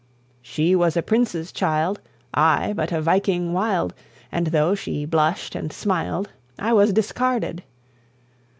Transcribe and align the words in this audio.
"She 0.41 0.75
was 0.75 0.97
a 0.97 1.03
Prince's 1.03 1.51
child, 1.51 2.01
I 2.33 2.73
but 2.73 2.91
a 2.91 2.99
Viking 3.03 3.53
wild, 3.53 3.93
And 4.31 4.47
though 4.47 4.73
she 4.73 5.05
blushed 5.05 5.53
and 5.53 5.71
smiled, 5.71 6.31
I 6.57 6.73
was 6.73 6.91
discarded! 6.91 7.61